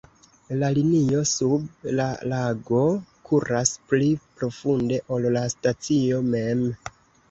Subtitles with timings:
[0.61, 2.81] La linio sub la lago
[3.29, 6.71] kuras pli profunde, ol la stacio mem.